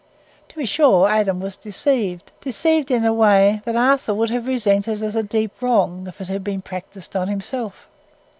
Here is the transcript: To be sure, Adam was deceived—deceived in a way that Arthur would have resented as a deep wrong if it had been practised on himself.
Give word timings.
To 0.49 0.55
be 0.55 0.65
sure, 0.65 1.07
Adam 1.07 1.39
was 1.39 1.57
deceived—deceived 1.57 2.89
in 2.89 3.05
a 3.05 3.13
way 3.13 3.61
that 3.65 3.75
Arthur 3.75 4.15
would 4.15 4.31
have 4.31 4.47
resented 4.47 5.03
as 5.03 5.15
a 5.15 5.21
deep 5.21 5.61
wrong 5.61 6.05
if 6.07 6.19
it 6.19 6.27
had 6.27 6.43
been 6.43 6.63
practised 6.63 7.15
on 7.15 7.27
himself. 7.27 7.87